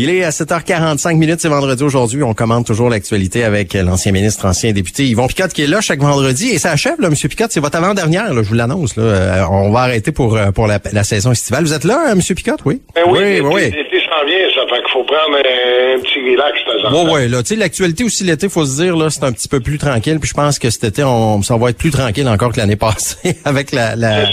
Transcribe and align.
Il 0.00 0.10
est 0.10 0.22
à 0.22 0.30
7h45 0.30 1.16
minutes, 1.16 1.40
c'est 1.40 1.48
vendredi 1.48 1.82
aujourd'hui. 1.82 2.22
On 2.22 2.32
commande 2.32 2.64
toujours 2.64 2.88
l'actualité 2.88 3.42
avec 3.42 3.74
l'ancien 3.74 4.12
ministre, 4.12 4.46
ancien 4.46 4.70
député 4.70 5.02
Yvon 5.06 5.26
Picotte 5.26 5.52
qui 5.52 5.64
est 5.64 5.66
là 5.66 5.80
chaque 5.80 5.98
vendredi. 5.98 6.50
Et 6.50 6.58
ça 6.58 6.70
achève, 6.70 7.00
là, 7.00 7.10
Monsieur 7.10 7.28
Picotte, 7.28 7.50
c'est 7.50 7.58
votre 7.58 7.78
avant-dernière, 7.78 8.32
je 8.32 8.48
vous 8.48 8.54
l'annonce. 8.54 8.96
Là. 8.96 9.02
Euh, 9.02 9.42
on 9.50 9.70
va 9.72 9.80
arrêter 9.80 10.12
pour, 10.12 10.36
euh, 10.36 10.52
pour 10.52 10.68
la, 10.68 10.78
saison 11.02 11.32
estivale. 11.32 11.64
Vous 11.64 11.72
êtes 11.72 11.82
là, 11.82 12.10
M. 12.12 12.18
Monsieur 12.18 12.36
Picotte, 12.36 12.60
oui? 12.64 12.80
Ben 12.94 13.02
oui, 13.08 13.40
oui, 13.40 13.50
oui. 13.52 13.62
L'été 13.72 13.98
s'en 14.06 14.24
vient, 14.24 14.38
ça 14.54 14.68
fait 14.68 14.80
qu'il 14.82 14.92
faut 14.92 15.02
prendre 15.02 15.36
un, 15.36 15.98
petit 15.98 16.17
de 16.42 16.82
temps 16.82 16.90
Bon, 16.90 17.12
ouais, 17.12 17.28
là, 17.28 17.42
tu 17.42 17.48
sais, 17.48 17.56
l'actualité 17.56 18.04
aussi 18.04 18.24
l'été, 18.24 18.48
faut 18.48 18.64
se 18.64 18.82
dire, 18.82 18.96
là, 18.96 19.10
c'est 19.10 19.24
un 19.24 19.32
petit 19.32 19.48
peu 19.48 19.60
plus 19.60 19.78
tranquille. 19.78 20.18
Puis 20.20 20.28
je 20.28 20.34
pense 20.34 20.58
que 20.58 20.70
cet 20.70 20.84
été, 20.84 21.04
on, 21.04 21.42
ça 21.42 21.56
va 21.56 21.70
être 21.70 21.78
plus 21.78 21.90
tranquille 21.90 22.28
encore 22.28 22.52
que 22.52 22.58
l'année 22.58 22.76
passée 22.76 23.36
avec 23.44 23.72
la, 23.72 23.96
la, 23.96 24.28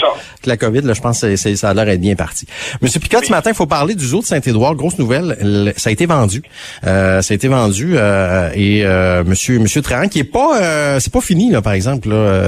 la 0.46 0.58
COVID. 0.58 0.82
Là, 0.82 0.94
je 0.94 1.02
pense 1.02 1.22
que 1.22 1.36
ça 1.36 1.70
a 1.70 1.74
l'air 1.74 1.86
d'être 1.86 2.02
bien 2.02 2.16
parti. 2.16 2.46
Monsieur 2.82 3.00
Picotte, 3.00 3.26
ce 3.26 3.32
matin, 3.32 3.52
il 3.52 3.56
faut 3.56 3.66
parler 3.66 3.96
du 3.96 4.06
zoo 4.06 4.22
de 4.22 4.26
Saint-Édouard. 4.26 4.76
Grosse 4.76 4.98
nouvelle, 5.00 5.74
ça 5.78 5.90
a 5.90 5.94
été 5.94 6.06
vendu 6.06 6.44
euh, 6.86 7.22
ça 7.22 7.34
a 7.34 7.36
été 7.36 7.48
vendu 7.48 7.96
euh, 7.96 8.50
et 8.54 8.86
euh, 8.86 9.24
Monsieur 9.26 9.60
Monsieur 9.60 9.82
Trahan, 9.82 10.08
qui 10.08 10.20
est 10.20 10.24
pas, 10.24 11.00
c'est 11.00 11.12
pas 11.12 11.22
fini 11.22 11.52
là, 11.52 11.62
par 11.62 11.74
exemple, 11.74 12.10
là, 12.10 12.42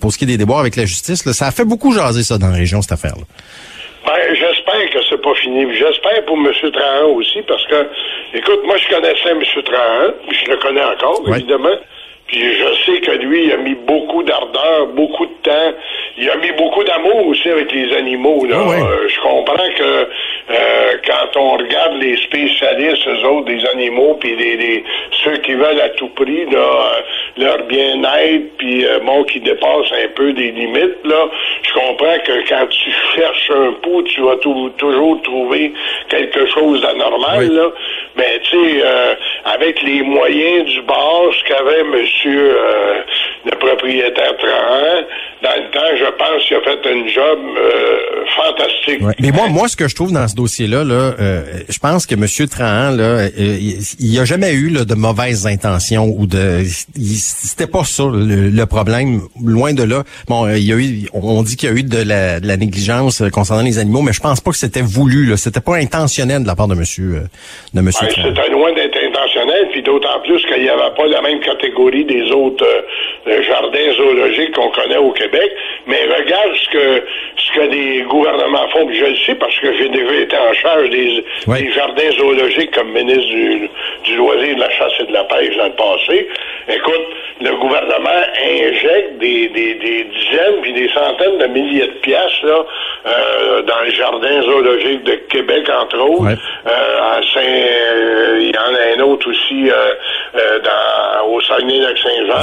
pour 0.00 0.12
ce 0.12 0.18
qui 0.18 0.24
est 0.24 0.28
des 0.28 0.36
déboires 0.36 0.60
avec 0.60 0.76
la 0.76 0.84
justice, 0.84 1.22
ça 1.32 1.46
a 1.46 1.50
fait 1.50 1.64
beaucoup 1.64 1.92
jaser 1.92 2.22
ça 2.22 2.38
dans 2.38 2.48
la 2.48 2.56
région 2.56 2.82
cette 2.82 2.92
affaire. 2.92 3.14
là 3.16 3.24
Ben, 4.06 4.12
que 4.92 4.98
c'est 5.08 5.22
pas 5.22 5.34
fini. 5.34 5.43
J'espère 5.72 6.24
pour 6.24 6.36
M. 6.36 6.52
Trahan 6.72 7.06
aussi, 7.14 7.42
parce 7.42 7.64
que, 7.66 7.86
écoute, 8.34 8.60
moi, 8.64 8.76
je 8.76 8.88
connaissais 8.88 9.30
M. 9.30 9.42
Trahan, 9.64 10.12
je 10.30 10.50
le 10.50 10.56
connais 10.56 10.84
encore, 10.84 11.22
évidemment. 11.28 11.76
Puis 12.26 12.40
je 12.40 12.84
sais 12.84 13.00
que 13.00 13.12
lui, 13.12 13.44
il 13.44 13.52
a 13.52 13.58
mis 13.58 13.74
beaucoup 13.74 14.22
d'ardeur, 14.22 14.86
beaucoup 14.88 15.26
de 15.26 15.34
temps. 15.42 15.74
Il 16.16 16.30
a 16.30 16.36
mis 16.36 16.52
beaucoup 16.52 16.84
d'amour 16.84 17.26
aussi 17.26 17.48
avec 17.48 17.72
les 17.72 17.92
animaux. 17.96 18.44
Là. 18.44 18.56
Ah 18.60 18.94
je 19.08 19.20
comprends 19.20 19.70
que 19.76 20.08
euh, 20.50 20.92
quand 21.06 21.40
on 21.40 21.56
regarde 21.56 22.00
les 22.00 22.16
spécialistes, 22.18 23.06
eux 23.08 23.26
autres, 23.26 23.46
des 23.46 23.64
animaux, 23.66 24.16
puis 24.20 24.36
les, 24.36 24.84
ceux 25.24 25.38
qui 25.38 25.54
veulent 25.54 25.80
à 25.80 25.88
tout 25.90 26.08
prix 26.08 26.46
là, 26.50 26.58
euh, 26.58 27.00
leur 27.38 27.62
bien-être, 27.64 28.56
puis 28.58 28.84
euh, 28.84 29.00
bon, 29.00 29.24
qui 29.24 29.40
dépassent 29.40 29.92
un 29.92 30.08
peu 30.14 30.32
des 30.32 30.52
limites, 30.52 30.98
là, 31.04 31.28
je 31.62 31.72
comprends 31.72 32.18
que 32.24 32.48
quand 32.48 32.66
tu 32.68 32.90
cherches 33.16 33.50
un 33.50 33.72
pot, 33.82 34.02
tu 34.02 34.20
vas 34.20 34.36
toujours 34.36 35.22
trouver 35.22 35.72
quelque 36.10 36.46
chose 36.46 36.80
d'anormal, 36.82 37.48
là. 37.48 37.70
Mais 38.16 38.38
tu 38.44 38.56
sais, 38.56 38.84
avec 39.44 39.82
les 39.82 40.02
moyens 40.02 40.66
du 40.66 40.82
bord, 40.82 41.32
ce 41.32 41.44
qu'avait 41.44 41.82
monsieur 41.82 42.56
le 43.44 43.50
propriétaire 43.56 44.36
Trahan, 44.36 45.02
dans 45.44 45.62
le 45.62 45.70
temps, 45.70 45.92
je 45.96 46.10
pense 46.18 46.42
qu'il 46.46 46.56
a 46.56 46.60
fait 46.60 46.88
un 46.88 47.06
job 47.06 47.38
fantastique. 48.36 49.00
Mais 49.20 49.30
moi, 49.30 49.48
moi, 49.48 49.68
ce 49.68 49.76
que 49.76 49.86
je 49.86 49.94
trouve 49.94 50.12
dans 50.12 50.26
dossier-là, 50.34 50.84
là, 50.84 51.14
euh, 51.20 51.42
je 51.68 51.78
pense 51.78 52.06
que 52.06 52.14
M. 52.14 52.48
Trahan, 52.48 52.96
là, 52.96 53.04
euh, 53.04 53.28
il 53.36 54.10
n'y 54.10 54.18
a 54.18 54.24
jamais 54.24 54.52
eu 54.52 54.68
là, 54.68 54.84
de 54.84 54.94
mauvaises 54.94 55.46
intentions 55.46 56.06
ou 56.06 56.26
de. 56.26 56.62
C'était 56.64 57.66
pas 57.66 57.84
ça 57.84 58.04
le, 58.04 58.64
problème. 58.64 59.20
Loin 59.42 59.72
de 59.72 59.82
là. 59.82 60.02
Bon, 60.28 60.46
euh, 60.46 60.58
il 60.58 60.64
y 60.64 60.72
a 60.72 60.76
eu. 60.76 61.08
On 61.12 61.42
dit 61.42 61.56
qu'il 61.56 61.68
y 61.68 61.72
a 61.72 61.74
eu 61.74 61.82
de 61.82 62.02
la, 62.02 62.40
de 62.40 62.46
la, 62.46 62.56
négligence 62.56 63.22
concernant 63.32 63.62
les 63.62 63.78
animaux, 63.78 64.02
mais 64.02 64.12
je 64.12 64.20
pense 64.20 64.40
pas 64.40 64.50
que 64.50 64.56
c'était 64.56 64.82
voulu. 64.82 65.36
C'était 65.36 65.60
pas 65.60 65.76
intentionnel 65.76 66.42
de 66.42 66.46
la 66.46 66.56
part 66.56 66.68
de 66.68 66.74
M. 66.74 66.80
de 67.74 67.80
monsieur 67.80 68.08
C'était 68.08 68.50
loin 68.50 68.72
d'être 68.74 68.93
puis 69.70 69.82
d'autant 69.82 70.20
plus 70.20 70.44
qu'il 70.46 70.62
n'y 70.62 70.68
avait 70.68 70.94
pas 70.96 71.06
la 71.06 71.20
même 71.22 71.40
catégorie 71.40 72.04
des 72.04 72.30
autres 72.32 72.66
jardins 73.26 73.92
zoologiques 73.96 74.52
qu'on 74.52 74.70
connaît 74.70 74.96
au 74.96 75.12
Québec. 75.12 75.52
Mais 75.86 76.00
regarde 76.04 76.54
ce 76.54 76.68
que 76.70 77.04
ce 77.36 77.52
que 77.52 77.60
les 77.70 78.02
gouvernements 78.02 78.68
font. 78.68 78.88
je 78.92 79.04
le 79.04 79.16
sais 79.16 79.34
parce 79.34 79.58
que 79.60 79.72
j'ai 79.76 79.88
déjà 79.88 80.14
été 80.14 80.36
en 80.36 80.52
charge 80.54 80.90
des, 80.90 81.24
jardins 81.72 82.10
zoologiques 82.16 82.70
comme 82.72 82.92
ministre 82.92 83.30
du, 83.30 83.68
du 84.04 84.16
loisir, 84.16 84.56
de 84.56 84.60
la 84.60 84.70
chasse 84.70 84.92
et 85.00 85.04
de 85.04 85.12
la 85.12 85.24
pêche 85.24 85.56
dans 85.56 85.66
le 85.66 85.72
passé. 85.72 86.28
Écoute, 86.68 87.06
le 87.40 87.54
gouvernement 87.56 88.22
injecte 88.42 89.18
des, 89.18 89.48
des, 89.48 89.74
des 89.74 90.04
dizaines 90.04 90.60
puis 90.62 90.72
des 90.72 90.88
centaines 90.88 91.38
de 91.38 91.46
milliers 91.46 91.86
de 91.86 91.98
pièces 92.02 92.42
là, 92.42 92.64
euh, 93.06 93.62
dans 93.62 93.80
les 93.84 93.90
jardins 93.92 94.42
zoologiques 94.42 95.04
de 95.04 95.14
Québec, 95.28 95.68
entre 95.68 95.98
autres. 95.98 96.24
Euh, 96.66 97.16
à 97.18 97.20
Saint, 97.34 97.40
euh, 97.40 98.38
il 98.40 98.54
y 98.54 98.58
en 98.58 98.74
a 98.74 98.96
un 98.96 99.00
autre 99.06 99.28
aussi 99.28 99.70
dans, 100.64 101.28
au 101.28 101.40
Saguenay-Lac-Saint-Jean. 101.42 102.40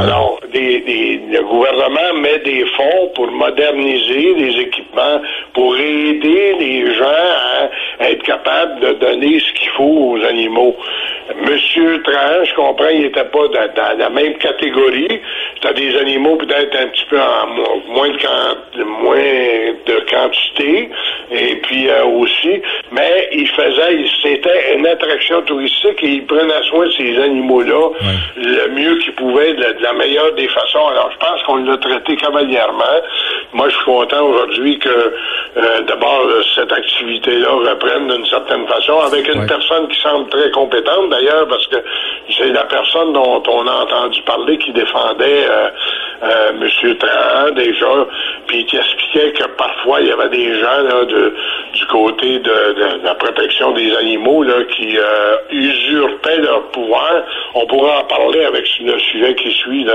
Alors, 0.00 0.38
des, 0.52 0.80
des, 0.80 1.20
le 1.30 1.42
gouvernement 1.42 2.14
met 2.20 2.38
des 2.38 2.64
fonds 2.76 3.10
pour 3.14 3.30
moderniser 3.32 4.34
les 4.34 4.60
équipements, 4.60 5.20
pour 5.54 5.76
aider 5.76 6.54
les 6.58 6.94
gens 6.94 7.04
à 8.00 8.10
être 8.10 8.22
capables 8.22 8.80
de 8.80 8.92
donner 8.92 9.40
ce 9.40 9.52
qu'il 9.54 9.70
faut 9.70 10.12
aux 10.14 10.24
animaux. 10.24 10.76
Monsieur 11.36 12.02
Tranche, 12.02 12.50
je 12.50 12.54
comprends, 12.54 12.88
il 12.88 13.02
n'était 13.02 13.24
pas 13.24 13.48
dans, 13.48 13.98
la 13.98 14.10
même 14.10 14.34
catégorie. 14.38 15.20
Tu 15.60 15.74
des 15.74 15.96
animaux 15.98 16.36
peut-être 16.36 16.76
un 16.76 16.86
petit 16.86 17.04
peu 17.08 17.18
en 17.20 17.46
moins 17.92 18.08
de, 18.08 18.82
moins 18.82 19.74
de 19.86 20.10
quantité, 20.10 20.90
et 21.30 21.56
puis 21.56 21.88
euh, 21.88 22.04
aussi, 22.04 22.62
mais 22.92 23.28
il 23.32 23.46
faisait, 23.48 24.04
c'était 24.22 24.76
une 24.76 24.86
attraction 24.86 25.42
touristique 25.42 26.02
et 26.02 26.08
il 26.08 26.26
prenait 26.26 26.62
soin 26.68 26.86
de 26.86 26.92
ces 26.92 27.18
animaux-là 27.18 27.90
le 28.36 28.68
mieux 28.68 28.96
qu'il 28.98 29.14
pouvait, 29.14 29.52
de, 29.52 29.76
la 29.80 29.92
meilleure 29.92 30.32
des 30.32 30.48
façons. 30.48 30.86
Alors, 30.88 31.10
je 31.12 31.18
pense 31.18 31.42
qu'on 31.44 31.56
l'a 31.56 31.76
traité 31.76 32.16
cavalièrement. 32.16 33.00
Moi, 33.52 33.68
je 33.68 33.74
suis 33.74 33.84
content 33.84 34.22
aujourd'hui 34.24 34.78
que, 34.78 34.88
euh, 34.88 35.80
d'abord, 35.86 36.26
cette 36.54 36.72
activité-là 36.72 37.50
reprenne 37.70 38.08
d'une 38.08 38.26
certaine 38.26 38.66
façon 38.66 38.98
avec 39.00 39.28
une 39.32 39.46
personne 39.46 39.88
qui 39.88 40.00
semble 40.00 40.28
très 40.30 40.50
compétente, 40.50 41.10
d'ailleurs, 41.20 41.48
parce 41.48 41.66
que 41.66 41.76
c'est 42.36 42.52
la 42.52 42.64
personne 42.64 43.12
dont 43.12 43.42
on 43.46 43.66
a 43.66 43.72
entendu 43.72 44.22
parler 44.22 44.58
qui 44.58 44.72
défendait 44.72 45.46
euh, 45.48 45.68
euh, 46.22 46.50
M. 46.60 46.96
Trahan 46.96 47.50
déjà, 47.52 48.06
puis 48.46 48.64
qui 48.66 48.76
expliquait 48.76 49.32
que 49.32 49.44
parfois 49.56 50.00
il 50.00 50.08
y 50.08 50.12
avait 50.12 50.28
des 50.28 50.60
gens 50.60 51.04
du 51.74 51.86
côté 51.86 52.38
de, 52.38 53.04
la 53.04 53.14
protection 53.14 53.72
des 53.72 53.94
animaux 53.96 54.42
là, 54.42 54.62
qui 54.70 54.96
euh, 54.98 55.36
usurpaient 55.50 56.19
leur 56.38 56.62
pouvoir. 56.70 57.22
On 57.54 57.66
pourra 57.66 58.00
en 58.00 58.04
parler 58.04 58.44
avec 58.44 58.64
le 58.80 58.98
sujet 58.98 59.34
qui 59.34 59.50
suit, 59.52 59.86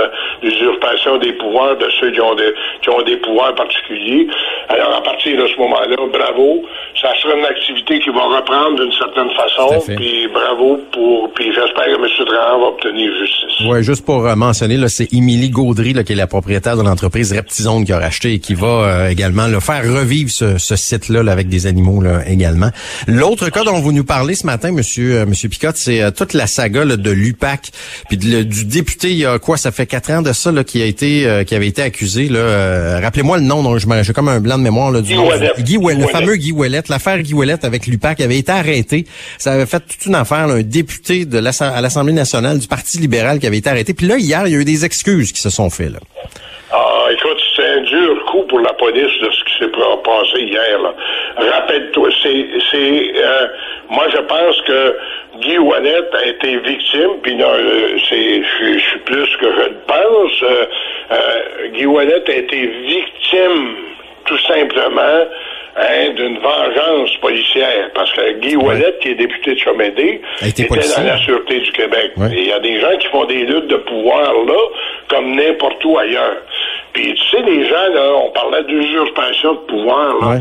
l'usurpation 0.41 1.18
des 1.18 1.34
pouvoirs 1.34 1.78
de 1.78 1.88
ceux 2.00 2.12
qui 2.12 2.22
ont, 2.22 2.35
qui 2.81 2.90
ont 2.90 3.01
des 3.03 3.18
pouvoirs 3.18 3.56
particuliers. 3.56 4.28
Alors 4.69 4.96
à 4.96 5.01
partir 5.01 5.41
de 5.41 5.47
ce 5.47 5.57
moment-là, 5.57 5.96
bravo, 6.12 6.63
ça 7.01 7.09
sera 7.22 7.35
une 7.35 7.46
activité 7.46 8.00
qui 8.00 8.09
va 8.09 8.22
reprendre 8.22 8.81
d'une 8.81 8.94
certaine 8.94 9.29
façon, 9.31 9.96
puis 9.96 10.28
bravo 10.34 10.79
pour, 10.91 11.31
puis 11.34 11.53
j'espère 11.53 11.85
que 11.85 12.01
M. 12.01 12.25
Trahan 12.25 12.59
va 12.59 12.67
obtenir 12.67 13.12
justice. 13.19 13.67
Oui, 13.67 13.84
juste 13.84 14.06
pour 14.06 14.25
euh, 14.25 14.35
mentionner, 14.35 14.78
c'est 14.88 15.13
Émilie 15.13 15.50
Gaudry 15.50 15.94
là, 15.94 16.03
qui 16.03 16.13
est 16.13 16.16
la 16.16 16.28
propriétaire 16.28 16.78
de 16.78 16.84
l'entreprise 16.84 17.31
Reptizone 17.34 17.85
qui 17.85 17.94
a 17.94 18.00
racheté 18.00 18.34
et 18.34 18.40
qui 18.40 18.53
va 18.53 18.67
euh, 18.67 19.09
également 19.09 19.47
le 19.47 19.59
faire 19.59 19.84
revivre 19.84 20.29
ce, 20.29 20.75
site-là 20.75 21.31
avec 21.31 21.47
des 21.47 21.67
animaux 21.67 22.02
là, 22.02 22.22
également. 22.28 22.69
L'autre 23.07 23.50
cas 23.50 23.63
dont 23.63 23.79
vous 23.79 23.91
nous 23.91 24.03
parlez 24.03 24.35
ce 24.35 24.46
matin, 24.46 24.72
Monsieur 24.72 25.19
euh, 25.19 25.25
Monsieur 25.25 25.50
Picotte, 25.50 25.78
c'est 25.78 26.02
euh, 26.02 26.12
toute 26.25 26.34
la 26.34 26.47
saga 26.47 26.86
de 26.86 27.12
l'UPAC, 27.12 27.72
puis 28.09 28.18
du 28.18 28.66
député 28.66 29.12
il 29.12 29.18
y 29.18 29.25
a 29.25 29.40
quoi, 29.40 29.58
ça 29.58 29.72
fait 29.72 29.86
quatre 29.86 30.12
ans 30.12 30.22
de 30.22 30.34
ça 30.34 30.52
là, 30.52 30.63
qui 30.63 30.81
a 30.81 30.86
été 30.86 31.44
qui 31.47 31.56
avait 31.56 31.68
été 31.68 31.81
accusé. 31.81 32.28
Là, 32.28 33.00
rappelez-moi 33.00 33.38
le 33.38 33.44
nom, 33.44 33.63
donc 33.63 33.80
j'ai 33.80 34.13
comme 34.13 34.28
un 34.28 34.40
blanc 34.40 34.58
de 34.58 34.64
mémoire 34.64 34.91
là, 34.91 35.02
du 35.02 35.14
Guy, 35.59 35.78
le 35.78 36.08
fameux 36.08 36.35
Guy 36.35 36.52
Ouellette. 36.52 36.90
L'affaire 36.90 37.22
Guy 37.22 37.34
Ouellette 37.34 37.64
avec 37.64 37.88
l'UPAC 37.88 38.22
avait 38.22 38.38
été 38.38 38.52
arrêté. 38.52 39.06
Ça 39.38 39.53
avait 39.53 39.66
fait 39.66 39.81
toute 39.88 40.06
une 40.06 40.16
affaire, 40.16 40.47
un 40.47 40.62
député 40.62 41.25
de 41.25 41.38
à 41.62 41.81
l'Assemblée 41.81 42.14
nationale 42.14 42.59
du 42.59 42.68
Parti 42.68 42.97
libéral 42.97 43.40
qui 43.40 43.47
avait 43.47 43.58
été 43.58 43.69
arrêté. 43.69 43.94
Puis 43.94 44.08
là 44.08 44.18
hier, 44.18 44.47
il 44.47 44.53
y 44.53 44.56
a 44.56 44.59
eu 44.59 44.66
des 44.66 44.85
excuses 44.85 45.31
qui 45.31 45.41
se 45.41 45.50
sont 45.50 45.69
faites. 45.69 45.91
Là. 45.91 46.00
Coup 48.35 48.44
pour 48.47 48.59
la 48.59 48.73
police 48.73 49.19
de 49.22 49.31
ce 49.31 49.44
qui 49.46 49.57
s'est 49.59 49.72
passé 50.03 50.40
hier. 50.40 50.79
Rappelle-toi, 51.38 52.09
c'est, 52.22 52.46
c'est, 52.72 53.12
euh, 53.16 53.47
moi 53.90 54.06
je 54.12 54.22
pense 54.22 54.62
que 54.62 54.97
Guy 55.41 55.58
Ouellet 55.58 56.02
a 56.14 56.26
été 56.28 56.58
victime, 56.58 57.20
puis 57.22 57.41
euh, 57.41 57.97
c'est, 58.09 58.41
je, 58.43 58.79
suis 58.79 58.99
plus 58.99 59.37
que 59.37 59.52
je 59.52 59.70
le 59.70 59.76
pense. 59.87 60.43
Euh, 60.43 61.67
Guy 61.73 61.85
Ouellet 61.85 62.23
a 62.28 62.34
été 62.34 62.67
victime, 62.67 63.76
tout 64.26 64.37
simplement, 64.40 65.26
hein, 65.76 66.09
d'une 66.16 66.40
vengeance 66.40 67.16
policière. 67.22 67.90
Parce 67.93 68.11
que 68.14 68.40
Guy 68.40 68.55
Ouellet, 68.55 68.96
qui 69.02 69.09
est 69.09 69.16
député 69.16 69.55
de 69.55 69.59
Chomédé, 69.59 70.22
était 70.41 70.67
dans 70.67 71.03
la 71.03 71.17
Sûreté 71.17 71.59
du 71.59 71.72
Québec. 71.72 72.11
Il 72.32 72.46
y 72.46 72.52
a 72.52 72.59
des 72.59 72.79
gens 72.79 72.97
qui 72.97 73.08
font 73.08 73.26
des 73.26 73.46
luttes 73.46 73.67
de 73.67 73.78
pouvoir 73.78 74.34
là, 74.46 74.61
comme 75.09 75.35
n'importe 75.35 75.84
où 75.85 75.97
ailleurs. 75.97 76.37
Puis 76.96 77.14
tu 77.14 77.30
sais, 77.30 77.44
les 77.44 77.68
gens, 77.68 77.76
on 78.26 78.32
parlait 78.32 78.64
d'usurpation 78.64 79.53
de 79.53 79.59
pouvoir, 79.59 80.16
là. 80.22 80.40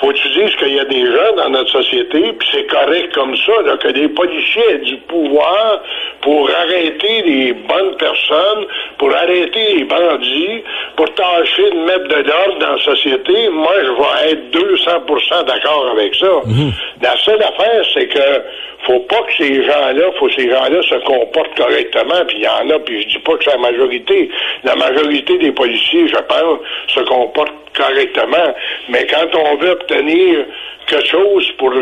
Faut 0.00 0.08
que 0.08 0.14
tu 0.14 0.28
dises 0.28 0.54
qu'il 0.56 0.74
y 0.74 0.80
a 0.80 0.84
des 0.84 1.06
gens 1.06 1.36
dans 1.36 1.50
notre 1.50 1.70
société, 1.70 2.32
puis 2.32 2.48
c'est 2.52 2.66
correct 2.66 3.14
comme 3.14 3.36
ça, 3.36 3.62
là, 3.64 3.76
que 3.76 3.88
des 3.88 4.08
policiers 4.08 4.62
aient 4.70 4.78
du 4.78 4.96
pouvoir 5.08 5.80
pour 6.20 6.50
arrêter 6.50 7.22
les 7.22 7.52
bonnes 7.52 7.96
personnes, 7.96 8.66
pour 8.98 9.14
arrêter 9.14 9.76
les 9.76 9.84
bandits, 9.84 10.64
pour 10.96 11.12
tâcher 11.14 11.70
de 11.70 11.78
mettre 11.84 12.08
de 12.08 12.28
l'ordre 12.28 12.58
dans 12.58 12.72
la 12.72 12.82
société. 12.82 13.48
Moi, 13.50 13.72
je 13.82 13.90
vais 13.90 14.32
être 14.32 14.50
200% 14.50 15.44
d'accord 15.44 15.90
avec 15.92 16.14
ça. 16.16 16.40
Mhm. 16.44 16.72
La 17.00 17.16
seule 17.18 17.42
affaire, 17.42 17.84
c'est 17.92 18.08
que 18.08 18.42
faut 18.86 19.00
pas 19.00 19.22
que 19.22 19.32
ces 19.38 19.64
gens-là, 19.64 20.10
faut 20.18 20.26
que 20.26 20.34
ces 20.34 20.50
gens-là 20.50 20.82
se 20.82 20.96
comportent 21.06 21.56
correctement, 21.56 22.24
puis 22.26 22.38
il 22.38 22.44
y 22.44 22.48
en 22.48 22.68
a, 22.70 22.78
puis 22.80 23.02
je 23.02 23.08
dis 23.08 23.18
pas 23.20 23.36
que 23.36 23.44
c'est 23.44 23.52
la 23.52 23.58
majorité. 23.58 24.28
La 24.62 24.76
majorité 24.76 25.38
des 25.38 25.52
policiers, 25.52 26.08
je 26.08 26.16
pense, 26.16 26.58
se 26.88 27.00
comportent 27.00 27.52
correctement. 27.74 28.54
Mais 28.88 29.06
quand 29.06 29.34
on 29.34 29.56
veut 29.56 29.70
obtenir 29.70 30.44
quelque 30.86 31.06
chose 31.06 31.50
pour, 31.58 31.72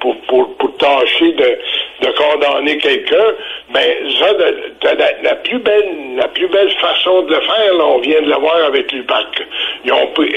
pour, 0.00 0.16
pour, 0.22 0.56
pour 0.56 0.76
tâcher 0.76 1.32
de, 1.32 1.58
de 2.02 2.12
condamner 2.12 2.78
quelqu'un, 2.78 3.34
ben 3.72 3.90
ça, 4.18 4.32
de, 4.34 5.24
la, 5.24 5.34
plus 5.36 5.58
belle 5.58 6.16
la 6.16 6.28
plus 6.28 6.48
belle 6.48 6.70
façon 6.72 7.22
de 7.22 7.34
le 7.34 7.40
faire, 7.40 7.74
là, 7.74 7.84
on 7.84 7.98
vient 7.98 8.20
de 8.22 8.28
le 8.28 8.36
voir 8.36 8.64
avec 8.66 8.92
l'UPAC. 8.92 9.26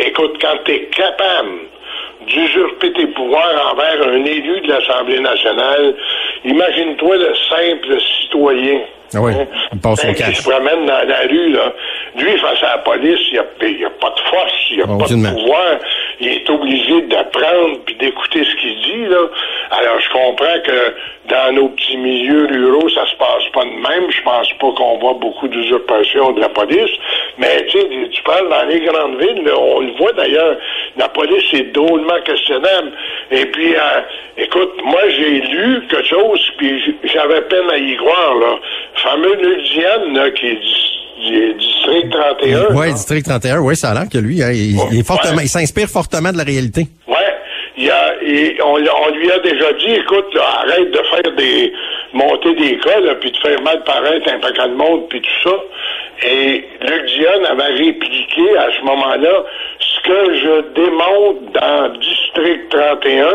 Écoute, 0.07 0.38
quand 0.42 0.57
tu 0.66 0.72
es 0.72 0.80
capable 0.86 1.50
d'usurper 2.27 2.94
tes 2.94 3.07
pouvoirs 3.07 3.72
envers 3.72 4.07
un 4.07 4.25
élu 4.25 4.62
de 4.62 4.72
l'Assemblée 4.72 5.19
nationale, 5.19 5.94
imagine-toi 6.44 7.18
le 7.18 7.33
simple 7.50 8.01
citoyen 8.22 8.81
ah 9.13 9.22
oui, 9.22 9.31
il 9.72 9.80
passe 9.80 10.06
ben, 10.06 10.16
se 10.16 10.42
promène 10.42 10.86
dans 10.86 11.07
la 11.07 11.19
rue, 11.30 11.50
là. 11.50 11.74
Lui, 12.18 12.38
face 12.38 12.63
à 12.63 12.75
la 12.75 12.77
police, 12.80 13.19
il 13.30 13.33
n'y 13.33 13.39
a, 13.86 13.89
pas 13.89 14.10
de 14.10 14.19
force, 14.30 14.54
il 14.72 14.77
n'y 14.77 14.83
a 14.83 14.88
pas 14.88 15.07
de 15.07 15.36
pouvoir. 15.36 15.80
Il 16.20 16.28
est 16.28 16.50
obligé 16.50 17.02
d'apprendre 17.04 17.80
puis 17.86 17.96
d'écouter 17.96 18.44
ce 18.44 18.56
qu'il 18.56 18.82
dit, 18.82 19.06
là. 19.06 19.30
Alors, 19.72 20.00
je 20.00 20.10
comprends 20.12 20.60
que 20.64 20.94
dans 21.28 21.54
nos 21.54 21.70
petits 21.70 21.98
milieux 21.98 22.48
ruraux, 22.48 22.90
ça 22.90 23.06
se 23.06 23.16
passe 23.16 23.44
pas 23.54 23.66
de 23.66 23.70
même. 23.70 24.10
Je 24.10 24.22
pense 24.22 24.52
pas 24.54 24.72
qu'on 24.72 24.98
voit 25.00 25.14
beaucoup 25.14 25.48
d'usurpation 25.48 26.32
de 26.32 26.42
la 26.42 26.50
police. 26.50 26.92
Mais, 27.38 27.66
tu 27.66 27.80
sais, 27.80 27.88
tu 28.12 28.24
parles 28.24 28.50
dans 28.50 28.66
les 28.68 28.80
grandes 28.82 29.20
villes, 29.20 29.52
on 29.58 29.80
le 29.82 29.92
voit 29.94 30.14
d'ailleurs, 30.14 30.58
la 30.98 31.10
police 31.10 31.54
est 31.54 31.74
drôlement 31.74 32.22
questionnable. 32.24 32.92
Et 33.32 33.46
puis, 33.48 33.76
euh, 33.76 34.02
écoute, 34.38 34.74
moi, 34.84 35.02
j'ai 35.10 35.42
lu 35.42 35.84
quelque 35.90 36.08
chose, 36.08 36.52
puis 36.58 36.96
j'avais 37.04 37.42
peine 37.42 37.70
à 37.72 37.78
y 37.78 37.96
croire, 37.98 38.36
là 38.36 38.60
fameux 39.06 39.36
Ludiane, 39.36 40.34
qui 40.34 40.48
est 41.18 41.54
district 41.58 42.12
31. 42.12 42.76
Oui, 42.76 42.94
district 42.94 43.26
31, 43.26 43.60
oui, 43.60 43.76
ça 43.76 43.92
a 43.92 43.94
l'air 43.94 44.10
que 44.10 44.18
lui, 44.18 44.44
hein, 44.44 44.52
il, 44.52 44.78
est 45.00 45.04
fortement, 45.04 45.42
il 45.42 45.50
s'inspire 45.50 45.88
fortement 45.88 46.32
de 46.32 46.38
la 46.38 46.44
réalité. 46.44 46.88
Oui, 47.08 47.16
a, 48.25 48.66
on, 48.66 48.77
lui 48.77 49.31
a 49.31 49.39
déjà 49.39 49.74
dit, 49.74 49.94
écoute, 49.94 50.38
arrête 50.38 50.92
de 50.92 50.98
faire 50.98 51.36
des 51.36 51.74
monter 52.13 52.56
des 52.56 52.77
cas, 52.77 53.16
puis 53.19 53.31
de 53.31 53.38
faire 53.38 53.62
mal 53.62 53.83
paraître 53.83 54.31
un 54.31 54.39
paquet 54.39 54.69
de 54.69 54.75
monde, 54.75 55.07
puis 55.10 55.22
tout 55.22 55.50
ça. 55.50 55.56
Et 56.25 56.63
Luc 56.81 57.06
Dion 57.07 57.44
avait 57.50 57.74
répliqué 57.74 58.57
à 58.57 58.68
ce 58.72 58.86
moment-là, 58.86 59.44
ce 59.80 60.07
que 60.07 60.36
je 60.36 60.74
démontre 60.74 61.51
dans 61.54 62.00
District 62.00 62.69
31, 62.69 63.25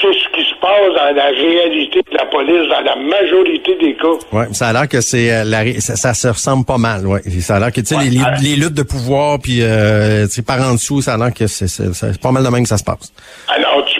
c'est 0.00 0.12
ce 0.12 0.28
qui 0.34 0.48
se 0.48 0.54
passe 0.60 0.94
dans 0.94 1.14
la 1.14 1.26
réalité 1.26 2.00
de 2.10 2.16
la 2.16 2.24
police, 2.26 2.68
dans 2.70 2.80
la 2.80 2.96
majorité 2.96 3.76
des 3.76 3.94
cas. 3.94 4.08
Oui, 4.32 4.44
ça 4.52 4.68
a 4.68 4.72
l'air 4.72 4.88
que 4.88 5.00
c'est 5.00 5.30
euh, 5.30 5.80
ça, 5.80 6.14
se 6.14 6.28
ressemble 6.28 6.64
pas 6.64 6.78
mal, 6.78 7.06
ouais. 7.06 7.20
Ça 7.40 7.56
a 7.56 7.60
l'air 7.60 7.72
que 7.72 7.80
tu 7.80 7.94
sais 7.94 7.96
les, 7.96 8.56
luttes 8.56 8.74
de 8.74 8.82
pouvoir 8.82 9.38
puis 9.38 9.58
euh, 9.62 10.26
par 10.46 10.60
en 10.60 10.72
dessous, 10.72 11.02
ça 11.02 11.14
a 11.14 11.16
l'air 11.18 11.34
que 11.34 11.46
c'est 11.46 12.20
pas 12.20 12.32
mal 12.32 12.44
de 12.44 12.48
même 12.48 12.62
que 12.62 12.68
ça 12.68 12.78
se 12.78 12.84
passe. 12.84 13.12
Alors 13.48 13.84
tu, 13.86 13.95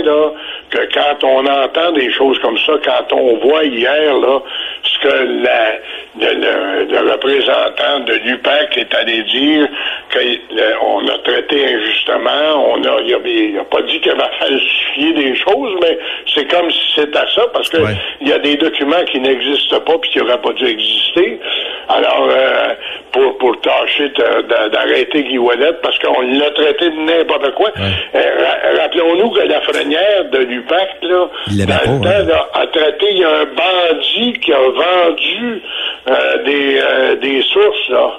là 0.00 0.30
que 0.70 0.78
quand 0.94 1.24
on 1.24 1.46
entend 1.46 1.92
des 1.92 2.10
choses 2.12 2.38
comme 2.40 2.58
ça, 2.58 2.72
quand 2.84 3.12
on 3.14 3.36
voit 3.38 3.64
hier 3.64 4.18
là 4.18 4.40
ce 4.84 4.98
que 4.98 5.14
la, 5.44 5.78
le, 6.18 7.12
représentant 7.12 8.00
de 8.00 8.14
l'UPAC 8.24 8.76
est 8.78 8.94
allé 8.94 9.22
dire 9.22 9.68
qu'on 10.12 11.08
a 11.08 11.18
traité 11.18 11.74
injustement, 11.74 12.72
on 12.74 12.84
a, 12.84 13.00
il 13.02 13.58
a, 13.58 13.64
pas 13.64 13.82
dit 13.82 14.00
qu'il 14.00 14.12
avait 14.12 14.22
falsifié 14.38 15.12
des 15.12 15.34
choses, 15.36 15.78
mais 15.80 15.98
c'est 16.34 16.50
comme 16.50 16.70
si 16.70 16.94
c'était 16.96 17.18
ça, 17.34 17.42
parce 17.52 17.68
que 17.68 17.78
il 18.20 18.28
y 18.28 18.32
a 18.32 18.38
des 18.38 18.56
documents 18.56 19.04
qui 19.10 19.20
n'existent 19.20 19.80
pas 19.80 19.98
puis 19.98 20.10
qui 20.10 20.18
n'auraient 20.18 20.40
pas 20.40 20.52
dû 20.52 20.66
exister. 20.66 21.40
Alors, 21.88 22.28
euh, 22.30 22.74
pour, 23.12 23.38
pour 23.38 23.60
tâcher 23.60 24.10
d'arrêter 24.72 25.22
Guy 25.24 25.38
Wallet, 25.38 25.72
parce 25.82 25.98
qu'on 25.98 26.20
l'a 26.22 26.50
traité 26.50 26.90
de 26.90 27.00
n'importe 27.00 27.54
quoi. 27.54 27.70
Euh, 28.14 28.20
rappelons-nous 28.78 29.30
que 29.30 29.40
la 29.40 29.60
frenière 29.62 30.24
de 30.30 30.38
l'UPAC, 30.38 30.88
là, 31.02 31.28
dans 31.66 31.92
le 31.92 32.26
temps, 32.28 32.46
a 32.54 32.66
traité, 32.68 33.06
il 33.10 33.18
y 33.18 33.24
a 33.24 33.30
un 33.30 33.44
bandit 33.44 34.32
qui 34.40 34.52
a 34.52 34.58
vendu 34.58 35.62
euh, 36.08 36.44
des, 36.44 37.18
des 37.20 37.42
sources, 37.42 37.88
là. 37.90 38.18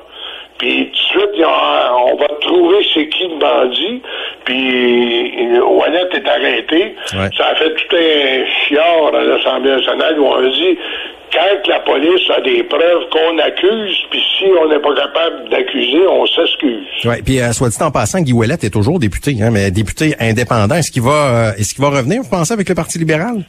Puis 0.59 0.91
tout 0.91 1.19
de 1.19 1.33
suite, 1.33 1.45
on 1.45 2.15
va 2.15 2.27
trouver 2.39 2.77
c'est 2.93 3.07
qui 3.07 3.27
le 3.27 3.35
bandit. 3.37 4.01
Puis 4.45 5.59
Wallet 5.59 6.07
est 6.13 6.27
arrêté. 6.27 6.95
Ça 7.35 7.47
a 7.47 7.55
fait 7.55 7.73
tout 7.73 7.95
un 7.95 8.45
chiard 8.45 9.13
à 9.13 9.23
l'Assemblée 9.23 9.71
nationale 9.71 10.17
où 10.19 10.25
on 10.27 10.35
a 10.35 10.47
dit 10.47 10.77
quand 11.33 11.67
la 11.67 11.79
police 11.79 12.29
a 12.29 12.41
des 12.41 12.63
preuves 12.63 13.09
qu'on 13.11 13.37
accuse, 13.39 13.97
puis 14.11 14.23
si 14.37 14.45
on 14.61 14.69
n'est 14.69 14.79
pas 14.79 14.93
capable 14.95 15.49
d'accuser, 15.49 16.05
on 16.07 16.25
s'excuse. 16.27 16.85
Oui, 17.05 17.15
puis 17.25 17.41
euh, 17.41 17.51
soit 17.51 17.69
dit 17.69 17.81
en 17.81 17.91
passant, 17.91 18.21
Guy 18.21 18.33
Ouellet 18.33 18.57
est 18.61 18.73
toujours 18.73 18.99
député, 18.99 19.35
hein, 19.41 19.49
mais 19.51 19.71
député 19.71 20.15
indépendant. 20.19 20.75
Est-ce 20.75 20.91
qu'il 20.91 21.01
va, 21.01 21.51
euh, 21.51 21.57
est-ce 21.57 21.73
qu'il 21.73 21.83
va 21.83 21.89
revenir, 21.89 22.21
vous 22.21 22.29
pensez, 22.29 22.53
avec 22.53 22.69
le 22.69 22.75
Parti 22.75 22.99
libéral? 22.99 23.43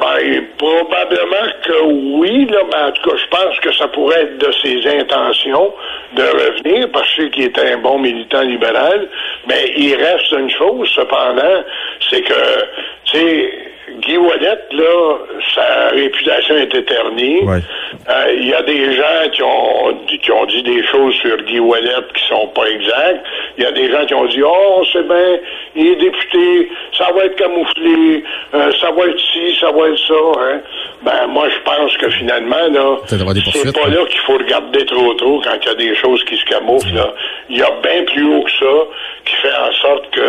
Ben, 0.00 0.42
probablement 0.56 1.52
que 1.62 1.84
oui, 2.18 2.46
là, 2.46 2.58
mais 2.72 2.88
en 2.88 2.92
tout 2.92 3.10
cas, 3.10 3.16
je 3.16 3.36
pense 3.36 3.60
que 3.60 3.72
ça 3.74 3.86
pourrait 3.88 4.22
être 4.22 4.38
de 4.38 4.52
ses 4.62 4.98
intentions 4.98 5.74
de 6.16 6.22
revenir 6.22 6.90
parce 6.90 7.14
qu'il 7.14 7.44
est 7.44 7.58
un 7.58 7.76
bon 7.78 7.98
militant 7.98 8.40
libéral. 8.40 9.08
Mais 9.46 9.72
il 9.76 9.94
reste 9.94 10.32
une 10.32 10.50
chose, 10.50 10.90
cependant, 10.94 11.64
c'est 12.08 12.22
que, 12.22 12.64
tu 13.04 13.18
sais, 13.18 13.69
Guy 14.00 14.16
Wallet, 14.16 14.58
là, 14.72 15.18
sa 15.54 15.88
réputation 15.88 16.56
est 16.56 16.74
éternie. 16.74 17.40
Euh, 17.46 18.34
il 18.34 18.46
y 18.46 18.54
a 18.54 18.62
des 18.62 18.94
gens 18.94 19.30
qui 19.32 19.42
ont, 19.42 19.94
qui 20.06 20.30
ont 20.30 20.46
dit 20.46 20.62
des 20.62 20.84
choses 20.84 21.14
sur 21.14 21.36
Guy 21.42 21.60
Wallet 21.60 21.90
qui 22.14 22.28
sont 22.28 22.48
pas 22.48 22.66
exactes. 22.70 23.24
Il 23.60 23.64
y 23.64 23.66
a 23.66 23.72
des 23.72 23.90
gens 23.92 24.06
qui 24.06 24.14
ont 24.14 24.24
dit, 24.24 24.42
oh, 24.42 24.82
c'est 24.90 25.06
bien, 25.06 25.38
il 25.76 25.88
est 25.88 25.96
député, 25.96 26.70
ça 26.96 27.08
va 27.14 27.26
être 27.26 27.36
camouflé, 27.36 28.24
euh, 28.54 28.72
ça 28.80 28.90
va 28.90 29.04
être 29.04 29.20
ci, 29.20 29.54
ça 29.60 29.70
va 29.70 29.88
être 29.88 29.98
ça. 29.98 30.14
Hein. 30.14 30.60
Ben, 31.02 31.26
moi, 31.28 31.46
je 31.50 31.58
pense 31.62 31.94
que 31.98 32.08
finalement, 32.08 32.68
là, 32.72 32.96
c'est 33.06 33.18
pas 33.18 33.88
là 33.88 34.06
qu'il 34.08 34.20
faut 34.20 34.38
regarder 34.38 34.86
trop 34.86 35.12
trop 35.12 35.42
quand 35.44 35.58
il 35.62 35.66
y 35.66 35.70
a 35.70 35.74
des 35.74 35.94
choses 35.96 36.24
qui 36.24 36.38
se 36.38 36.44
camouflent. 36.46 36.94
Là. 36.94 37.12
Il 37.50 37.58
y 37.58 37.62
a 37.62 37.70
bien 37.82 38.02
plus 38.04 38.24
haut 38.24 38.44
que 38.44 38.50
ça 38.50 38.86
qui 39.26 39.36
fait 39.36 39.52
en 39.52 39.72
sorte 39.72 40.10
que 40.10 40.20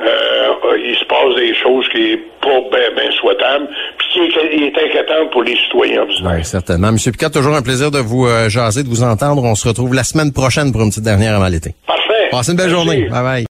euh, 0.00 0.78
il 0.84 0.96
se 0.96 1.04
passe 1.06 1.34
des 1.36 1.54
choses 1.54 1.88
qui 1.88 2.12
est 2.12 2.20
pas 2.42 2.60
bien 2.70 2.90
ben 2.94 3.10
souhaitable, 3.12 3.68
puis 3.98 4.30
qui 4.30 4.64
est, 4.64 4.84
inquiétant 4.84 5.26
pour 5.32 5.42
les 5.42 5.56
citoyens 5.56 6.06
Oui, 6.22 6.44
certainement. 6.44 6.92
Monsieur 6.92 7.12
Picard, 7.12 7.30
toujours 7.30 7.54
un 7.54 7.62
plaisir 7.62 7.90
de 7.90 7.98
vous 7.98 8.26
euh, 8.26 8.48
jaser, 8.48 8.82
de 8.82 8.88
vous 8.88 9.02
entendre. 9.02 9.42
On 9.42 9.54
se 9.54 9.66
retrouve 9.66 9.94
la 9.94 10.04
semaine 10.04 10.32
prochaine 10.32 10.72
pour 10.72 10.82
une 10.82 10.90
petite 10.90 11.04
dernière 11.04 11.34
avant 11.34 11.48
l'été. 11.48 11.74
Parfait. 11.86 12.28
Passez 12.30 12.52
une 12.52 12.58
belle 12.58 12.65
journée. 12.68 13.08
Bye 13.08 13.22
bye. 13.22 13.44